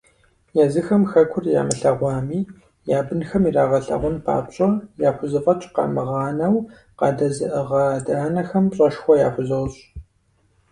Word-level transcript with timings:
Езыхэм 0.63 1.03
хэкур 1.11 1.45
ямылъэгъуами, 1.61 2.39
я 2.97 2.99
бынхэм 3.07 3.43
ирагъэлъагъун 3.49 4.17
папщӏэ 4.25 4.67
яхузэфӏэкӏ 5.09 5.67
къамыгъанэу 5.75 6.55
къадэзыӏыгъа 6.99 7.81
адэ-анэхэм 7.95 8.65
пщӏэшхуэ 8.71 9.15
яхузощӏ! 9.27 9.79